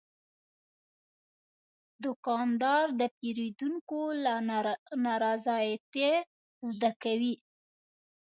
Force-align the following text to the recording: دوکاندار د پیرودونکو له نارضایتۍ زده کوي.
دوکاندار 2.03 2.85
د 2.99 3.01
پیرودونکو 3.17 3.99
له 4.23 4.33
نارضایتۍ 5.05 6.09
زده 6.69 6.91
کوي. 7.03 7.35